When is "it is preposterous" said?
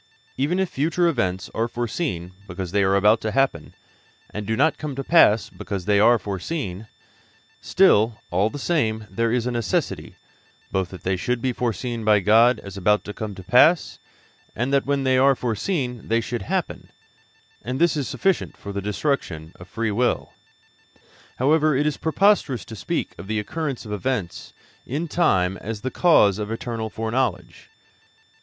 21.77-22.65